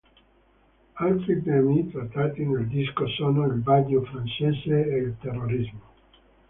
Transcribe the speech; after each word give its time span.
Altri 1.05 1.43
temi 1.43 1.87
trattati 1.91 2.43
nel 2.43 2.65
disco 2.69 3.07
sono 3.07 3.45
il 3.45 3.61
Maggio 3.63 4.03
francese 4.05 4.87
e 4.89 4.97
il 4.97 5.15
terrorismo. 5.19 5.81